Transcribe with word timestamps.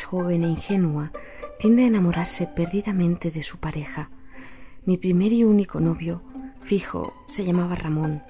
Joven 0.00 0.44
e 0.44 0.48
ingenua, 0.48 1.12
tiende 1.58 1.84
a 1.84 1.86
enamorarse 1.86 2.46
perdidamente 2.46 3.30
de 3.30 3.42
su 3.42 3.58
pareja. 3.58 4.10
Mi 4.84 4.96
primer 4.96 5.32
y 5.32 5.44
único 5.44 5.78
novio, 5.80 6.22
fijo, 6.62 7.12
se 7.28 7.44
llamaba 7.44 7.76
Ramón. 7.76 8.22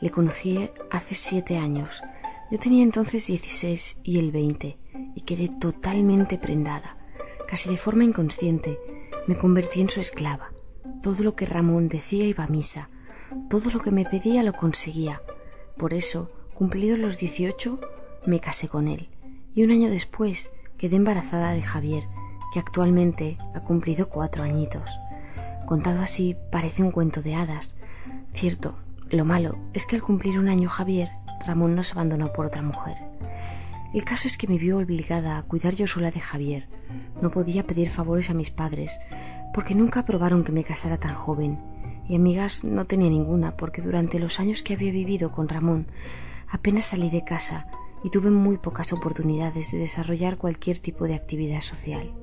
Le 0.00 0.10
conocí 0.10 0.70
hace 0.90 1.14
siete 1.14 1.58
años. 1.58 2.02
Yo 2.50 2.58
tenía 2.58 2.82
entonces 2.82 3.26
16 3.26 3.98
y 4.02 4.18
él 4.18 4.32
20 4.32 4.78
y 5.14 5.20
quedé 5.22 5.48
totalmente 5.48 6.38
prendada. 6.38 6.96
Casi 7.46 7.68
de 7.68 7.76
forma 7.76 8.04
inconsciente 8.04 8.78
me 9.26 9.36
convertí 9.36 9.80
en 9.80 9.90
su 9.90 10.00
esclava. 10.00 10.52
Todo 11.02 11.22
lo 11.24 11.36
que 11.36 11.46
Ramón 11.46 11.88
decía 11.88 12.24
iba 12.24 12.44
a 12.44 12.48
misa. 12.48 12.88
Todo 13.50 13.70
lo 13.70 13.80
que 13.80 13.90
me 13.90 14.04
pedía 14.04 14.42
lo 14.42 14.52
conseguía. 14.54 15.20
Por 15.76 15.92
eso, 15.92 16.30
cumplidos 16.54 16.98
los 16.98 17.18
18, 17.18 17.80
me 18.26 18.40
casé 18.40 18.68
con 18.68 18.88
él. 18.88 19.10
Y 19.54 19.64
un 19.64 19.70
año 19.70 19.90
después 19.90 20.50
quedé 20.78 20.96
embarazada 20.96 21.52
de 21.52 21.62
Javier, 21.62 22.08
que 22.52 22.60
actualmente 22.60 23.36
ha 23.54 23.60
cumplido 23.60 24.08
cuatro 24.08 24.44
añitos. 24.44 24.88
Contado 25.66 26.00
así 26.00 26.36
parece 26.50 26.82
un 26.82 26.92
cuento 26.92 27.20
de 27.20 27.34
hadas. 27.34 27.74
Cierto, 28.32 28.78
lo 29.10 29.24
malo 29.24 29.58
es 29.74 29.86
que 29.86 29.96
al 29.96 30.02
cumplir 30.02 30.38
un 30.38 30.48
año 30.48 30.68
Javier, 30.68 31.10
Ramón 31.46 31.74
nos 31.74 31.92
abandonó 31.92 32.32
por 32.32 32.46
otra 32.46 32.62
mujer. 32.62 32.96
El 33.92 34.04
caso 34.04 34.28
es 34.28 34.38
que 34.38 34.46
me 34.46 34.58
vio 34.58 34.78
obligada 34.78 35.38
a 35.38 35.42
cuidar 35.42 35.74
yo 35.74 35.86
sola 35.86 36.10
de 36.10 36.20
Javier. 36.20 36.68
No 37.20 37.30
podía 37.30 37.66
pedir 37.66 37.90
favores 37.90 38.30
a 38.30 38.34
mis 38.34 38.50
padres, 38.50 38.98
porque 39.52 39.74
nunca 39.74 40.00
aprobaron 40.00 40.44
que 40.44 40.52
me 40.52 40.64
casara 40.64 40.98
tan 40.98 41.14
joven, 41.14 41.58
y 42.08 42.14
amigas 42.14 42.64
no 42.64 42.86
tenía 42.86 43.10
ninguna, 43.10 43.56
porque 43.56 43.82
durante 43.82 44.18
los 44.18 44.40
años 44.40 44.62
que 44.62 44.74
había 44.74 44.92
vivido 44.92 45.32
con 45.32 45.48
Ramón 45.48 45.88
apenas 46.50 46.86
salí 46.86 47.10
de 47.10 47.24
casa 47.24 47.66
y 48.04 48.10
tuve 48.10 48.30
muy 48.30 48.58
pocas 48.58 48.92
oportunidades 48.92 49.72
de 49.72 49.78
desarrollar 49.78 50.38
cualquier 50.38 50.78
tipo 50.78 51.06
de 51.06 51.14
actividad 51.14 51.60
social. 51.60 52.14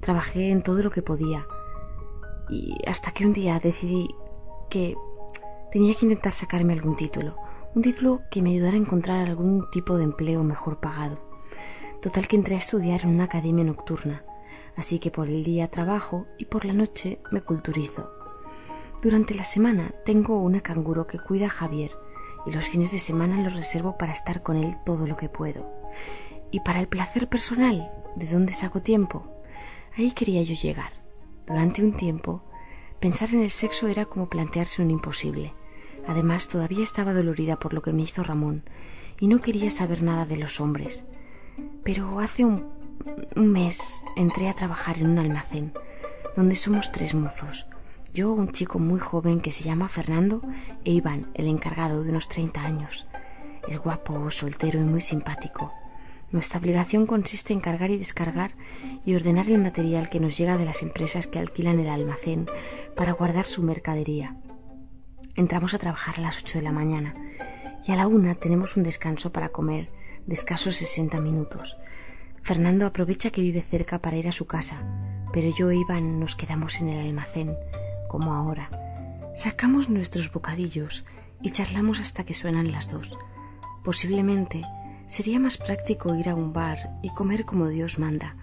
Trabajé 0.00 0.50
en 0.50 0.62
todo 0.62 0.82
lo 0.82 0.90
que 0.90 1.02
podía 1.02 1.46
y 2.48 2.76
hasta 2.86 3.12
que 3.12 3.26
un 3.26 3.32
día 3.32 3.60
decidí 3.60 4.08
que 4.68 4.96
tenía 5.72 5.94
que 5.94 6.06
intentar 6.06 6.32
sacarme 6.32 6.72
algún 6.72 6.96
título, 6.96 7.36
un 7.74 7.82
título 7.82 8.22
que 8.30 8.42
me 8.42 8.50
ayudara 8.50 8.74
a 8.74 8.80
encontrar 8.80 9.28
algún 9.28 9.70
tipo 9.70 9.96
de 9.96 10.04
empleo 10.04 10.42
mejor 10.42 10.80
pagado. 10.80 11.18
Total 12.02 12.26
que 12.26 12.36
entré 12.36 12.54
a 12.54 12.58
estudiar 12.58 13.02
en 13.02 13.10
una 13.10 13.24
academia 13.24 13.64
nocturna, 13.64 14.24
así 14.76 14.98
que 14.98 15.10
por 15.10 15.28
el 15.28 15.44
día 15.44 15.70
trabajo 15.70 16.26
y 16.38 16.46
por 16.46 16.64
la 16.64 16.72
noche 16.72 17.20
me 17.30 17.42
culturizo. 17.42 18.12
Durante 19.02 19.34
la 19.34 19.44
semana 19.44 19.92
tengo 20.04 20.40
una 20.40 20.60
canguro 20.60 21.06
que 21.06 21.18
cuida 21.18 21.46
a 21.46 21.50
Javier, 21.50 21.92
y 22.46 22.52
los 22.52 22.64
fines 22.64 22.92
de 22.92 22.98
semana 22.98 23.42
los 23.42 23.54
reservo 23.54 23.96
para 23.98 24.12
estar 24.12 24.42
con 24.42 24.56
él 24.56 24.76
todo 24.84 25.06
lo 25.06 25.16
que 25.16 25.28
puedo. 25.28 25.70
Y 26.50 26.60
para 26.60 26.80
el 26.80 26.88
placer 26.88 27.28
personal, 27.28 27.90
¿de 28.16 28.26
dónde 28.26 28.54
saco 28.54 28.82
tiempo? 28.82 29.30
Ahí 29.96 30.12
quería 30.12 30.42
yo 30.42 30.54
llegar. 30.54 30.92
Durante 31.46 31.82
un 31.82 31.96
tiempo, 31.96 32.42
pensar 33.00 33.30
en 33.30 33.40
el 33.42 33.50
sexo 33.50 33.88
era 33.88 34.04
como 34.06 34.28
plantearse 34.28 34.82
un 34.82 34.90
imposible. 34.90 35.54
Además, 36.06 36.48
todavía 36.48 36.82
estaba 36.82 37.12
dolorida 37.12 37.58
por 37.58 37.74
lo 37.74 37.82
que 37.82 37.92
me 37.92 38.02
hizo 38.02 38.22
Ramón 38.22 38.64
y 39.18 39.28
no 39.28 39.40
quería 39.40 39.70
saber 39.70 40.02
nada 40.02 40.24
de 40.24 40.36
los 40.36 40.60
hombres. 40.60 41.04
Pero 41.84 42.20
hace 42.20 42.44
un, 42.44 42.66
un 43.36 43.52
mes 43.52 44.02
entré 44.16 44.48
a 44.48 44.54
trabajar 44.54 44.98
en 44.98 45.10
un 45.10 45.18
almacén 45.18 45.72
donde 46.36 46.56
somos 46.56 46.92
tres 46.92 47.14
mozos 47.14 47.66
yo, 48.12 48.32
un 48.32 48.52
chico 48.52 48.78
muy 48.78 49.00
joven 49.00 49.40
que 49.40 49.52
se 49.52 49.64
llama 49.64 49.88
Fernando, 49.88 50.42
e 50.84 50.92
Iván, 50.92 51.30
el 51.34 51.46
encargado 51.46 52.02
de 52.02 52.10
unos 52.10 52.28
30 52.28 52.64
años. 52.64 53.06
Es 53.68 53.78
guapo, 53.78 54.30
soltero 54.30 54.80
y 54.80 54.84
muy 54.84 55.00
simpático. 55.00 55.72
Nuestra 56.32 56.60
obligación 56.60 57.06
consiste 57.06 57.52
en 57.52 57.60
cargar 57.60 57.90
y 57.90 57.98
descargar 57.98 58.52
y 59.04 59.14
ordenar 59.14 59.48
el 59.48 59.58
material 59.58 60.08
que 60.08 60.20
nos 60.20 60.36
llega 60.36 60.56
de 60.56 60.64
las 60.64 60.82
empresas 60.82 61.26
que 61.26 61.38
alquilan 61.38 61.80
el 61.80 61.88
almacén 61.88 62.46
para 62.96 63.12
guardar 63.12 63.44
su 63.44 63.62
mercadería. 63.62 64.36
Entramos 65.34 65.74
a 65.74 65.78
trabajar 65.78 66.16
a 66.18 66.22
las 66.22 66.42
8 66.42 66.58
de 66.58 66.64
la 66.64 66.72
mañana 66.72 67.14
y 67.86 67.92
a 67.92 67.96
la 67.96 68.06
una 68.06 68.34
tenemos 68.34 68.76
un 68.76 68.84
descanso 68.84 69.32
para 69.32 69.48
comer 69.48 69.90
de 70.26 70.34
escasos 70.34 70.76
60 70.76 71.20
minutos. 71.20 71.76
Fernando 72.42 72.86
aprovecha 72.86 73.30
que 73.30 73.42
vive 73.42 73.62
cerca 73.62 74.00
para 74.00 74.16
ir 74.16 74.28
a 74.28 74.32
su 74.32 74.46
casa, 74.46 74.82
pero 75.32 75.52
yo 75.56 75.70
e 75.70 75.76
Iván 75.76 76.20
nos 76.20 76.36
quedamos 76.36 76.80
en 76.80 76.90
el 76.90 77.06
almacén 77.06 77.56
como 78.10 78.34
ahora. 78.34 78.68
Sacamos 79.36 79.88
nuestros 79.88 80.32
bocadillos 80.32 81.04
y 81.40 81.52
charlamos 81.52 82.00
hasta 82.00 82.24
que 82.24 82.34
suenan 82.34 82.72
las 82.72 82.90
dos. 82.90 83.16
Posiblemente 83.84 84.64
sería 85.06 85.38
más 85.38 85.58
práctico 85.58 86.16
ir 86.16 86.28
a 86.28 86.34
un 86.34 86.52
bar 86.52 86.98
y 87.02 87.10
comer 87.10 87.44
como 87.44 87.68
Dios 87.68 88.00
manda, 88.00 88.34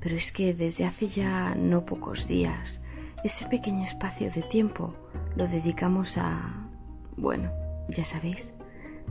pero 0.00 0.16
es 0.16 0.32
que 0.32 0.54
desde 0.54 0.84
hace 0.84 1.06
ya 1.06 1.54
no 1.54 1.86
pocos 1.86 2.26
días 2.26 2.80
ese 3.22 3.46
pequeño 3.46 3.84
espacio 3.84 4.28
de 4.28 4.42
tiempo 4.42 4.94
lo 5.36 5.46
dedicamos 5.46 6.18
a... 6.18 6.68
bueno, 7.16 7.52
ya 7.88 8.04
sabéis, 8.04 8.54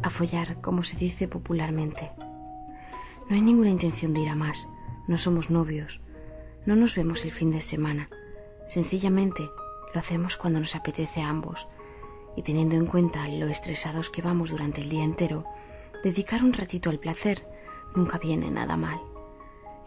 a 0.04 0.10
follar, 0.10 0.60
como 0.60 0.84
se 0.84 0.98
dice 0.98 1.30
popularmente. 1.30 2.12
No 3.30 3.36
hay 3.36 3.42
ninguna 3.42 3.70
intención 3.70 4.14
de 4.14 4.22
ir 4.22 4.30
a 4.30 4.36
más, 4.36 4.68
no 5.08 5.18
somos 5.18 5.50
novios, 5.50 6.02
no 6.66 6.76
nos 6.76 6.96
vemos 6.96 7.24
el 7.24 7.32
fin 7.32 7.52
de 7.52 7.62
semana, 7.62 8.10
sencillamente 8.68 9.50
lo 9.96 10.00
hacemos 10.00 10.36
cuando 10.36 10.60
nos 10.60 10.76
apetece 10.76 11.22
a 11.22 11.30
ambos 11.30 11.70
y 12.36 12.44
teniendo 12.44 12.76
en 12.76 12.86
cuenta 12.86 13.30
lo 13.30 13.48
estresados 13.48 14.10
que 14.10 14.22
vamos 14.22 14.50
durante 14.50 14.82
el 14.82 14.90
día 14.90 15.06
entero, 15.06 15.46
dedicar 16.04 16.44
un 16.44 16.52
ratito 16.52 16.90
al 16.90 17.00
placer 17.00 17.48
nunca 17.96 18.18
viene 18.18 18.52
nada 18.52 18.76
mal. 18.76 19.00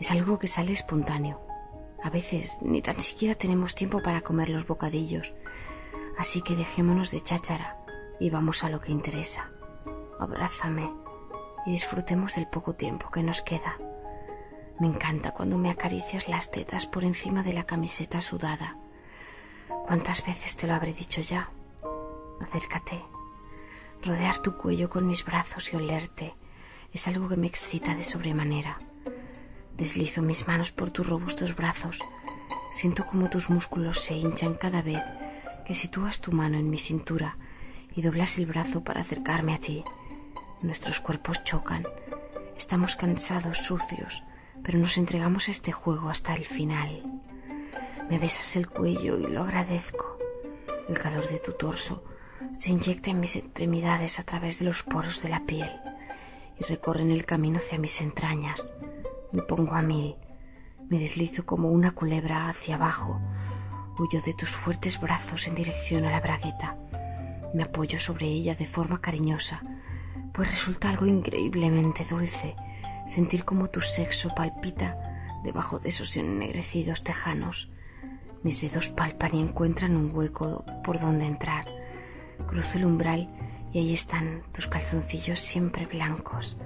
Es 0.00 0.10
algo 0.10 0.38
que 0.38 0.48
sale 0.48 0.72
espontáneo. 0.72 1.42
A 2.02 2.08
veces 2.08 2.58
ni 2.62 2.80
tan 2.80 2.98
siquiera 3.00 3.34
tenemos 3.34 3.74
tiempo 3.74 4.00
para 4.00 4.22
comer 4.22 4.48
los 4.48 4.66
bocadillos, 4.66 5.34
así 6.16 6.40
que 6.40 6.56
dejémonos 6.56 7.10
de 7.10 7.20
cháchara 7.20 7.76
y 8.18 8.30
vamos 8.30 8.64
a 8.64 8.70
lo 8.70 8.80
que 8.80 8.92
interesa. 8.92 9.50
Abrázame 10.18 10.90
y 11.66 11.72
disfrutemos 11.72 12.34
del 12.34 12.46
poco 12.46 12.74
tiempo 12.74 13.10
que 13.10 13.22
nos 13.22 13.42
queda. 13.42 13.76
Me 14.80 14.86
encanta 14.86 15.32
cuando 15.32 15.58
me 15.58 15.68
acaricias 15.68 16.28
las 16.28 16.50
tetas 16.50 16.86
por 16.86 17.04
encima 17.04 17.42
de 17.42 17.52
la 17.52 17.64
camiseta 17.64 18.22
sudada 18.22 18.78
¿Cuántas 19.88 20.22
veces 20.26 20.54
te 20.54 20.66
lo 20.66 20.74
habré 20.74 20.92
dicho 20.92 21.22
ya? 21.22 21.48
Acércate. 22.42 23.02
Rodear 24.04 24.36
tu 24.36 24.58
cuello 24.58 24.90
con 24.90 25.06
mis 25.06 25.24
brazos 25.24 25.72
y 25.72 25.76
olerte 25.76 26.34
es 26.92 27.08
algo 27.08 27.26
que 27.26 27.38
me 27.38 27.46
excita 27.46 27.94
de 27.94 28.04
sobremanera. 28.04 28.80
Deslizo 29.78 30.20
mis 30.20 30.46
manos 30.46 30.72
por 30.72 30.90
tus 30.90 31.08
robustos 31.08 31.56
brazos. 31.56 32.00
Siento 32.70 33.06
como 33.06 33.30
tus 33.30 33.48
músculos 33.48 34.00
se 34.00 34.12
hinchan 34.12 34.56
cada 34.56 34.82
vez 34.82 35.02
que 35.64 35.74
sitúas 35.74 36.20
tu 36.20 36.32
mano 36.32 36.58
en 36.58 36.68
mi 36.68 36.76
cintura 36.76 37.38
y 37.96 38.02
doblas 38.02 38.36
el 38.36 38.44
brazo 38.44 38.84
para 38.84 39.00
acercarme 39.00 39.54
a 39.54 39.58
ti. 39.58 39.84
Nuestros 40.60 41.00
cuerpos 41.00 41.42
chocan. 41.44 41.86
Estamos 42.58 42.94
cansados, 42.94 43.56
sucios, 43.56 44.22
pero 44.62 44.78
nos 44.78 44.98
entregamos 44.98 45.48
a 45.48 45.52
este 45.52 45.72
juego 45.72 46.10
hasta 46.10 46.34
el 46.34 46.44
final. 46.44 47.22
Me 48.08 48.18
besas 48.18 48.56
el 48.56 48.70
cuello 48.70 49.18
y 49.18 49.26
lo 49.26 49.42
agradezco. 49.42 50.16
El 50.88 50.98
calor 50.98 51.28
de 51.28 51.40
tu 51.40 51.52
torso 51.52 52.04
se 52.52 52.70
inyecta 52.70 53.10
en 53.10 53.20
mis 53.20 53.36
extremidades 53.36 54.18
a 54.18 54.22
través 54.22 54.58
de 54.58 54.64
los 54.64 54.82
poros 54.82 55.22
de 55.22 55.28
la 55.28 55.44
piel 55.44 55.70
y 56.58 56.64
recorren 56.64 57.10
el 57.10 57.26
camino 57.26 57.58
hacia 57.58 57.78
mis 57.78 58.00
entrañas. 58.00 58.72
Me 59.30 59.42
pongo 59.42 59.74
a 59.74 59.82
mil, 59.82 60.16
me 60.88 60.98
deslizo 60.98 61.44
como 61.44 61.68
una 61.68 61.90
culebra 61.90 62.48
hacia 62.48 62.76
abajo, 62.76 63.20
huyo 63.98 64.22
de 64.22 64.32
tus 64.32 64.50
fuertes 64.50 64.98
brazos 64.98 65.46
en 65.46 65.54
dirección 65.54 66.06
a 66.06 66.10
la 66.10 66.22
bragueta. 66.22 66.78
Me 67.52 67.64
apoyo 67.64 67.98
sobre 68.00 68.26
ella 68.26 68.54
de 68.54 68.64
forma 68.64 69.02
cariñosa, 69.02 69.62
pues 70.32 70.50
resulta 70.50 70.88
algo 70.88 71.04
increíblemente 71.04 72.06
dulce 72.08 72.56
sentir 73.06 73.44
como 73.44 73.68
tu 73.68 73.82
sexo 73.82 74.34
palpita 74.34 74.96
debajo 75.44 75.78
de 75.78 75.90
esos 75.90 76.16
ennegrecidos 76.16 77.04
tejanos 77.04 77.70
Mis 78.42 78.60
dedos 78.60 78.90
palpan 78.90 79.34
y 79.34 79.42
encuentran 79.42 79.96
un 79.96 80.14
hueco 80.14 80.64
por 80.84 81.00
donde 81.00 81.26
entrar. 81.26 81.66
Cruzo 82.46 82.78
el 82.78 82.84
umbral 82.84 83.28
y 83.72 83.80
ahí 83.80 83.92
están 83.92 84.44
tus 84.52 84.66
calzoncillos 84.66 85.40
siempre 85.40 85.86
blancos, 85.86 86.56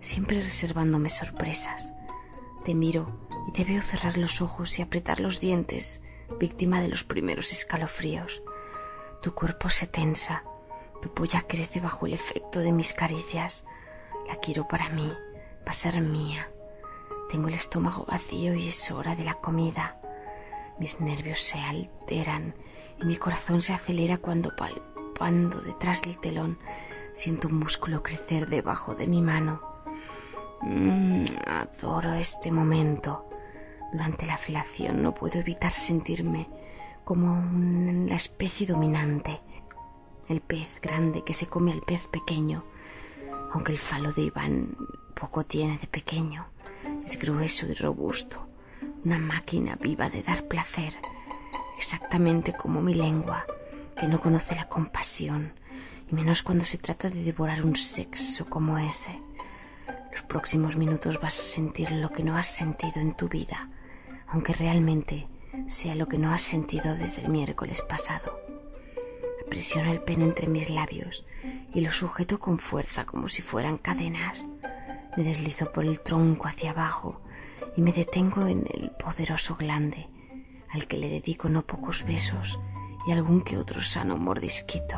siempre 0.00 0.40
reservándome 0.42 1.10
sorpresas. 1.10 1.92
Te 2.64 2.74
miro 2.74 3.26
y 3.48 3.52
te 3.52 3.64
veo 3.64 3.82
cerrar 3.82 4.16
los 4.16 4.40
ojos 4.40 4.78
y 4.78 4.82
apretar 4.82 5.20
los 5.20 5.40
dientes, 5.40 6.02
víctima 6.38 6.80
de 6.80 6.88
los 6.88 7.04
primeros 7.04 7.52
escalofríos. 7.52 8.42
Tu 9.22 9.34
cuerpo 9.34 9.70
se 9.70 9.86
tensa, 9.86 10.44
tu 11.02 11.12
polla 11.12 11.42
crece 11.42 11.80
bajo 11.80 12.06
el 12.06 12.14
efecto 12.14 12.60
de 12.60 12.72
mis 12.72 12.92
caricias. 12.92 13.64
La 14.28 14.36
quiero 14.36 14.68
para 14.68 14.88
mí, 14.90 15.12
para 15.60 15.72
ser 15.72 16.00
mía. 16.00 16.50
Tengo 17.30 17.48
el 17.48 17.54
estómago 17.54 18.04
vacío 18.06 18.54
y 18.54 18.68
es 18.68 18.90
hora 18.90 19.16
de 19.16 19.24
la 19.24 19.34
comida. 19.34 20.00
Mis 20.78 21.00
nervios 21.00 21.40
se 21.40 21.58
alteran 21.58 22.54
y 23.00 23.04
mi 23.04 23.16
corazón 23.16 23.62
se 23.62 23.72
acelera 23.72 24.18
cuando 24.18 24.54
palpando 24.54 25.60
detrás 25.60 26.02
del 26.02 26.18
telón 26.18 26.58
siento 27.12 27.48
un 27.48 27.54
músculo 27.54 28.02
crecer 28.02 28.48
debajo 28.48 28.94
de 28.94 29.06
mi 29.06 29.20
mano. 29.20 29.60
Mm, 30.62 31.24
adoro 31.46 32.12
este 32.14 32.52
momento. 32.52 33.28
Durante 33.92 34.26
la 34.26 34.36
felación 34.36 35.02
no 35.02 35.14
puedo 35.14 35.38
evitar 35.38 35.72
sentirme 35.72 36.48
como 37.04 37.42
la 38.06 38.16
especie 38.16 38.66
dominante, 38.66 39.40
el 40.28 40.42
pez 40.42 40.78
grande 40.82 41.24
que 41.24 41.32
se 41.32 41.46
come 41.46 41.72
al 41.72 41.80
pez 41.80 42.06
pequeño, 42.06 42.64
aunque 43.52 43.72
el 43.72 43.78
falo 43.78 44.12
de 44.12 44.22
Iván 44.22 44.76
poco 45.18 45.44
tiene 45.44 45.78
de 45.78 45.86
pequeño, 45.86 46.48
es 47.02 47.18
grueso 47.18 47.66
y 47.66 47.72
robusto, 47.72 48.47
una 49.04 49.18
máquina 49.18 49.76
viva 49.80 50.08
de 50.08 50.22
dar 50.22 50.48
placer, 50.48 50.94
exactamente 51.76 52.52
como 52.52 52.80
mi 52.80 52.94
lengua, 52.94 53.46
que 53.98 54.06
no 54.06 54.20
conoce 54.20 54.54
la 54.54 54.68
compasión, 54.68 55.54
y 56.10 56.14
menos 56.14 56.42
cuando 56.42 56.64
se 56.64 56.78
trata 56.78 57.10
de 57.10 57.22
devorar 57.22 57.62
un 57.62 57.76
sexo 57.76 58.46
como 58.46 58.78
ese. 58.78 59.20
Los 60.10 60.22
próximos 60.22 60.76
minutos 60.76 61.20
vas 61.20 61.38
a 61.38 61.42
sentir 61.42 61.90
lo 61.92 62.10
que 62.10 62.24
no 62.24 62.36
has 62.36 62.46
sentido 62.46 63.00
en 63.00 63.14
tu 63.14 63.28
vida, 63.28 63.70
aunque 64.26 64.52
realmente 64.52 65.28
sea 65.66 65.94
lo 65.94 66.08
que 66.08 66.18
no 66.18 66.32
has 66.32 66.42
sentido 66.42 66.94
desde 66.94 67.22
el 67.22 67.28
miércoles 67.28 67.82
pasado. 67.82 68.40
Presiono 69.48 69.92
el 69.92 70.02
pene 70.02 70.24
entre 70.24 70.48
mis 70.48 70.70
labios 70.70 71.24
y 71.72 71.80
lo 71.80 71.92
sujeto 71.92 72.38
con 72.38 72.58
fuerza 72.58 73.06
como 73.06 73.28
si 73.28 73.42
fueran 73.42 73.78
cadenas. 73.78 74.46
Me 75.16 75.24
deslizo 75.24 75.72
por 75.72 75.84
el 75.84 76.00
tronco 76.00 76.46
hacia 76.46 76.70
abajo 76.70 77.22
y 77.76 77.80
me 77.82 77.92
detengo 77.92 78.46
en 78.46 78.66
el 78.72 78.90
poderoso 78.90 79.56
glande, 79.56 80.08
al 80.70 80.86
que 80.86 80.96
le 80.96 81.08
dedico 81.08 81.48
no 81.48 81.62
pocos 81.66 82.04
besos 82.04 82.58
y 83.06 83.12
algún 83.12 83.42
que 83.42 83.56
otro 83.56 83.80
sano 83.82 84.16
mordisquito. 84.16 84.96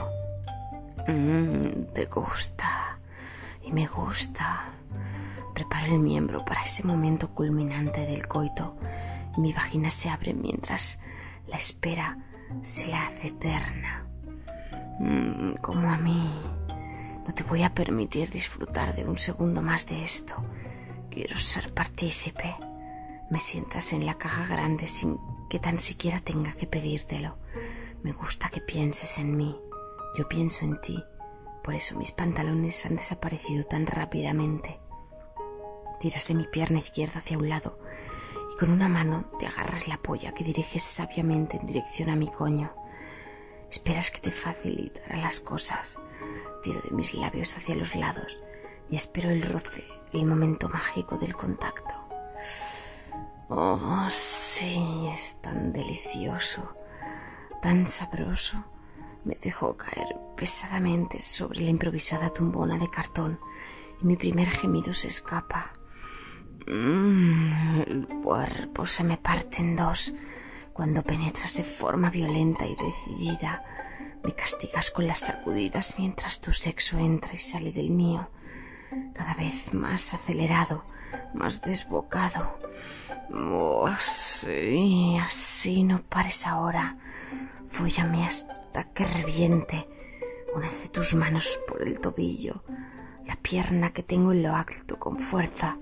Mmm, 1.07 1.93
te 1.95 2.07
gusta 2.07 2.99
y 3.63 3.73
me 3.73 3.87
gusta. 3.87 4.71
Preparo 5.55 5.93
el 5.93 5.99
miembro 5.99 6.45
para 6.45 6.63
ese 6.63 6.83
momento 6.85 7.35
culminante 7.35 8.07
del 8.07 8.27
coito 8.27 8.77
y 9.37 9.41
mi 9.41 9.53
vagina 9.53 9.91
se 9.91 10.09
abre 10.09 10.35
mientras 10.35 10.99
la 11.47 11.57
espera 11.57 12.19
se 12.63 12.95
hace 12.95 13.29
eterna. 13.29 14.07
Mm, 14.99 15.55
como 15.63 15.89
a 15.89 15.97
mí. 15.99 16.31
No 17.27 17.35
te 17.35 17.43
voy 17.45 17.63
a 17.63 17.75
permitir 17.75 18.31
disfrutar 18.31 18.95
de 18.95 19.05
un 19.05 19.17
segundo 19.17 19.63
más 19.63 19.87
de 19.87 20.03
esto. 20.03 20.45
Quiero 21.11 21.37
ser 21.37 21.75
partícipe. 21.75 22.55
Me 23.31 23.41
sientas 23.41 23.93
en 23.93 24.07
la 24.07 24.15
caja 24.15 24.47
grande 24.47 24.87
sin 24.87 25.19
que 25.49 25.59
tan 25.59 25.81
siquiera 25.81 26.21
tenga 26.21 26.53
que 26.53 26.69
pedírtelo. 26.69 27.37
Me 28.05 28.13
gusta 28.13 28.49
que 28.49 28.61
pienses 28.61 29.19
en 29.19 29.37
mí. 29.37 29.59
Yo 30.17 30.29
pienso 30.29 30.65
en 30.65 30.81
ti. 30.81 31.03
Por 31.65 31.75
eso 31.75 31.97
mis 31.97 32.13
pantalones 32.13 32.87
han 32.87 32.95
desaparecido 32.95 33.65
tan 33.65 33.87
rápidamente. 33.87 34.79
Tiras 35.99 36.29
de 36.29 36.35
mi 36.35 36.47
pierna 36.47 36.79
izquierda 36.79 37.19
hacia 37.19 37.39
un 37.39 37.49
lado 37.49 37.81
y 38.55 38.57
con 38.57 38.71
una 38.71 38.89
mano 38.89 39.33
te 39.41 39.49
agarras 39.49 39.89
la 39.89 39.99
polla 39.99 40.33
que 40.33 40.45
diriges 40.45 40.85
sabiamente 40.85 41.57
en 41.57 41.67
dirección 41.67 42.09
a 42.09 42.17
mi 42.17 42.31
coño. 42.31 42.73
Esperas 43.69 44.13
que 44.13 44.21
te 44.21 44.31
facilitara 44.31 45.17
las 45.17 45.41
cosas. 45.41 45.99
Tiro 46.63 46.81
de 46.81 46.95
mis 46.95 47.15
labios 47.15 47.57
hacia 47.57 47.75
los 47.75 47.97
lados 47.97 48.41
y 48.91 48.97
espero 48.97 49.31
el 49.31 49.43
roce, 49.43 49.85
el 50.13 50.27
momento 50.27 50.69
mágico 50.69 51.17
del 51.17 51.37
contacto. 51.37 51.95
Oh, 53.49 54.07
sí, 54.11 55.09
es 55.13 55.41
tan 55.41 55.73
delicioso, 55.73 56.75
tan 57.63 57.87
sabroso. 57.87 58.65
Me 59.25 59.35
dejó 59.35 59.77
caer 59.77 60.17
pesadamente 60.37 61.21
sobre 61.21 61.61
la 61.61 61.71
improvisada 61.71 62.31
tumbona 62.31 62.79
de 62.79 62.89
cartón 62.89 63.39
y 64.01 64.07
mi 64.07 64.17
primer 64.17 64.49
gemido 64.49 64.93
se 64.93 65.09
escapa. 65.09 65.73
Mm, 66.67 67.81
el 67.87 68.09
cuerpo 68.23 68.87
se 68.87 69.05
me 69.05 69.17
parte 69.17 69.59
en 69.59 69.77
dos 69.77 70.15
cuando 70.73 71.03
penetras 71.03 71.55
de 71.57 71.65
forma 71.65 72.09
violenta 72.11 72.67
y 72.67 72.77
decidida. 72.77 73.65
Me 74.23 74.35
castigas 74.35 74.91
con 74.91 75.07
las 75.07 75.21
sacudidas 75.21 75.95
mientras 75.99 76.41
tu 76.41 76.53
sexo 76.53 76.99
entra 76.99 77.33
y 77.35 77.39
sale 77.39 77.73
del 77.73 77.91
mío, 77.91 78.31
cada 79.15 79.35
vez 79.35 79.73
más 79.75 80.15
acelerado, 80.15 80.85
más 81.35 81.63
desbocado. 81.63 82.59
Oh, 83.33 83.87
así, 83.87 85.19
así 85.19 85.85
no 85.85 86.03
pares 86.03 86.47
ahora. 86.47 86.97
Fóllame 87.69 88.27
hasta 88.27 88.85
que 88.93 89.05
reviente. 89.05 89.89
Una 90.55 90.69
de 90.69 90.89
tus 90.89 91.15
manos 91.15 91.61
por 91.69 91.83
el 91.83 92.01
tobillo, 92.01 92.65
la 93.25 93.37
pierna 93.37 93.93
que 93.93 94.03
tengo 94.03 94.33
en 94.33 94.43
lo 94.43 94.57
alto 94.57 94.99
con 94.99 95.19
fuerza 95.19 95.79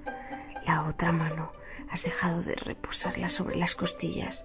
la 0.68 0.82
otra 0.82 1.12
mano 1.12 1.50
has 1.90 2.02
dejado 2.02 2.42
de 2.42 2.54
reposarla 2.54 3.30
sobre 3.30 3.56
las 3.56 3.74
costillas 3.74 4.44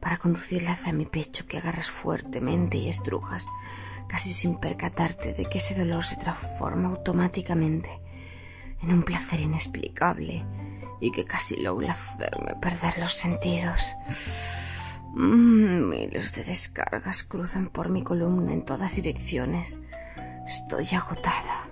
para 0.00 0.18
conducirla 0.18 0.72
hacia 0.72 0.92
mi 0.92 1.06
pecho 1.06 1.46
que 1.46 1.56
agarras 1.56 1.90
fuertemente 1.90 2.76
y 2.76 2.90
estrujas, 2.90 3.46
casi 4.06 4.30
sin 4.32 4.60
percatarte 4.60 5.32
de 5.32 5.46
que 5.46 5.56
ese 5.58 5.74
dolor 5.74 6.04
se 6.04 6.16
transforma 6.16 6.90
automáticamente 6.90 8.01
en 8.82 8.92
un 8.92 9.02
placer 9.02 9.40
inexplicable 9.40 10.44
y 11.00 11.10
que 11.10 11.24
casi 11.24 11.56
logra 11.56 11.92
hacerme 11.92 12.54
perder 12.60 12.98
los 12.98 13.14
sentidos. 13.14 13.94
Mm, 15.14 15.88
miles 15.90 16.34
de 16.34 16.44
descargas 16.44 17.22
cruzan 17.22 17.68
por 17.68 17.90
mi 17.90 18.02
columna 18.02 18.52
en 18.52 18.64
todas 18.64 18.96
direcciones. 18.96 19.80
Estoy 20.46 20.86
agotada 20.94 21.68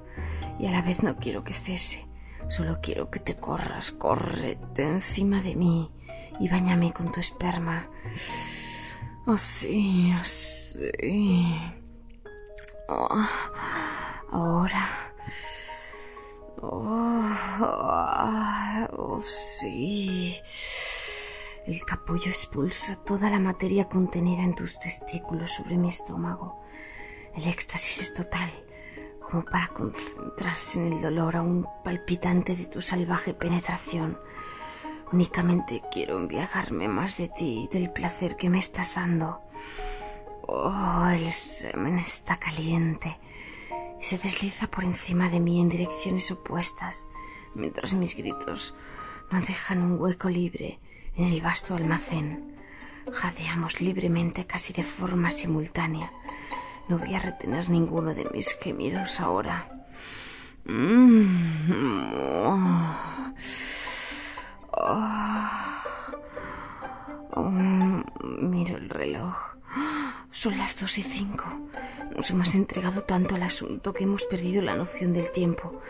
y 0.59 0.67
a 0.67 0.71
la 0.71 0.83
vez 0.83 1.03
no 1.03 1.17
quiero 1.17 1.45
que 1.45 1.53
cese. 1.53 2.07
Solo 2.49 2.81
quiero 2.83 3.11
que 3.11 3.21
te 3.21 3.37
corras, 3.37 3.93
córrete 3.93 4.83
encima 4.83 5.41
de 5.41 5.55
mí 5.55 5.91
y 6.41 6.49
bañame 6.49 6.93
con 6.93 7.13
tu 7.13 7.21
esperma. 7.21 7.89
Así, 9.27 10.13
así. 10.19 11.57
Oh, 12.89 13.27
ahora. 14.33 15.10
Oh, 16.63 17.23
oh, 18.93 19.21
sí. 19.23 20.37
El 21.67 21.85
capullo 21.87 22.29
expulsa 22.29 22.97
toda 22.97 23.31
la 23.31 23.39
materia 23.39 23.89
contenida 23.89 24.43
en 24.43 24.55
tus 24.55 24.79
testículos 24.79 25.53
sobre 25.53 25.79
mi 25.79 25.89
estómago. 25.89 26.61
El 27.35 27.47
éxtasis 27.47 28.03
es 28.03 28.15
total 28.15 28.51
como 29.21 29.45
para 29.45 29.69
concentrarse 29.69 30.81
en 30.81 30.93
el 30.93 31.01
dolor 31.01 31.37
aún 31.37 31.67
palpitante 31.83 32.57
de 32.57 32.67
tu 32.67 32.83
salvaje 32.83 33.33
penetración. 33.33 34.19
Únicamente 35.13 35.83
quiero 35.91 36.19
embriagarme 36.19 36.89
más 36.89 37.17
de 37.17 37.29
ti 37.29 37.65
y 37.65 37.69
del 37.69 37.91
placer 37.91 38.37
que 38.37 38.51
me 38.51 38.59
estás 38.59 38.97
dando. 38.97 39.41
Oh, 40.47 41.07
el 41.11 41.33
semen 41.33 41.99
está 41.99 42.37
caliente 42.39 43.19
se 44.01 44.19
desliza 44.19 44.67
por 44.67 44.85
encima 44.85 45.29
de 45.29 45.41
mí 45.41 45.61
en 45.61 45.69
direcciones 45.69 46.31
opuestas, 46.31 47.07
mientras 47.55 47.95
mis 47.95 48.17
gritos 48.17 48.75
no 49.31 49.41
dejan 49.41 49.83
un 49.83 50.01
hueco 50.01 50.29
libre 50.29 50.81
en 51.17 51.27
el 51.27 51.41
vasto 51.41 51.75
almacén. 51.75 52.57
Jadeamos 53.13 53.81
libremente 53.81 54.47
casi 54.47 54.73
de 54.73 54.83
forma 54.83 55.31
simultánea 55.31 56.11
no 56.91 56.99
voy 56.99 57.15
a 57.15 57.21
retener 57.21 57.71
ninguno 57.71 58.15
de 58.15 58.29
mis 58.35 58.57
gemidos 58.61 59.21
ahora. 59.21 59.69
Mm. 60.65 61.21
miro 68.51 68.77
el 68.77 68.89
reloj. 68.89 69.37
Son 70.33 70.59
las 70.59 70.81
dos 70.81 70.99
y 70.99 71.05
cinco. 71.05 71.45
Nos 72.21 72.33
hemos 72.33 72.55
entregado 72.55 73.01
tanto 73.01 73.35
al 73.35 73.43
asunto 73.43 73.95
que 73.95 74.05
hemos 74.05 74.25
perdido 74.25 74.61
la 74.61 74.75
noción 74.75 75.15
del 75.15 75.33
tiempo. 75.33 75.81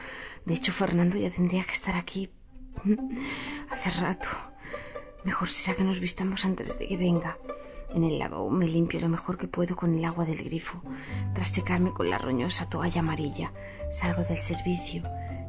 De 0.44 0.54
hecho, 0.54 0.72
Fernando 0.72 1.18
ya 1.18 1.28
tendría 1.28 1.64
que 1.64 1.72
estar 1.72 1.96
aquí 1.96 2.30
hace 3.68 3.90
rato. 4.00 4.28
Mejor 5.24 5.48
será 5.48 5.76
que 5.76 5.82
nos 5.82 5.98
vistamos 5.98 6.44
antes 6.44 6.78
de 6.78 6.86
que 6.86 6.96
venga. 6.96 7.36
En 7.92 8.04
el 8.04 8.20
lavabo 8.20 8.48
me 8.48 8.68
limpio 8.68 9.00
lo 9.00 9.08
mejor 9.08 9.38
que 9.38 9.48
puedo 9.48 9.74
con 9.74 9.92
el 9.92 10.04
agua 10.04 10.24
del 10.24 10.44
grifo. 10.44 10.80
Tras 11.34 11.52
checarme 11.52 11.90
con 11.90 12.08
la 12.08 12.18
roñosa 12.18 12.70
toalla 12.70 13.00
amarilla, 13.00 13.52
salgo 13.90 14.22
del 14.22 14.38
servicio 14.38 15.02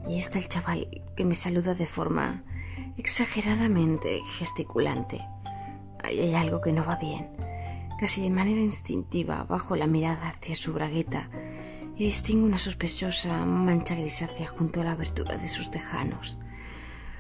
y 0.08 0.18
está 0.18 0.40
el 0.40 0.48
chaval 0.48 1.04
que 1.16 1.26
me 1.26 1.36
saluda 1.36 1.76
de 1.76 1.86
forma 1.86 2.44
exageradamente 2.98 4.20
gesticulante. 4.40 5.24
Ahí 6.04 6.22
hay 6.22 6.34
algo 6.34 6.60
que 6.60 6.74
no 6.74 6.84
va 6.84 6.96
bien. 6.96 7.30
Casi 8.02 8.24
de 8.24 8.32
manera 8.32 8.60
instintiva 8.60 9.44
bajo 9.44 9.76
la 9.76 9.86
mirada 9.86 10.30
hacia 10.30 10.56
su 10.56 10.74
bragueta 10.74 11.30
y 11.96 12.06
distingo 12.06 12.48
una 12.48 12.58
sospechosa 12.58 13.46
mancha 13.46 13.94
grisácea 13.94 14.48
junto 14.48 14.82
a 14.82 14.86
la 14.86 14.94
abertura 14.94 15.38
de 15.38 15.48
sus 15.48 15.70
tejanos. 15.70 16.40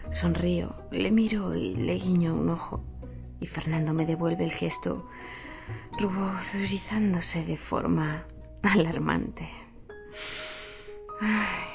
Sonrío, 0.10 0.74
le 0.90 1.12
miro 1.12 1.54
y 1.54 1.76
le 1.76 1.94
guiño 2.00 2.34
un 2.34 2.50
ojo 2.50 2.84
y 3.40 3.46
Fernando 3.46 3.94
me 3.94 4.08
devuelve 4.08 4.44
el 4.44 4.52
gesto 4.52 5.08
ruborizándose 6.00 7.46
de 7.46 7.58
forma 7.58 8.26
alarmante. 8.64 9.52
Ay, 11.20 11.71